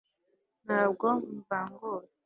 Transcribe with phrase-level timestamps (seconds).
[0.65, 1.07] ntabwo
[1.37, 2.07] mvangura